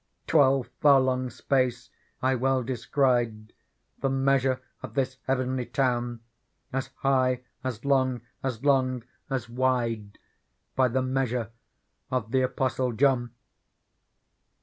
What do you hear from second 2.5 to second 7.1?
descried The measure of this heavenly town; As